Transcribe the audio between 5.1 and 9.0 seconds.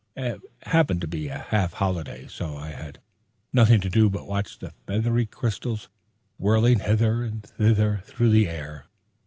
crystals whirling hither and thither through the air.